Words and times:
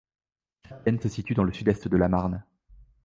Chapelaine 0.67 0.99
se 0.99 1.09
situe 1.09 1.35
dans 1.35 1.43
le 1.43 1.53
sud-est 1.53 1.87
de 1.87 1.95
la 1.95 2.07
Marne. 2.09 2.43